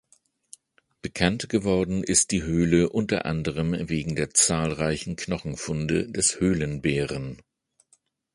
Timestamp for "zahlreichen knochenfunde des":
4.31-6.39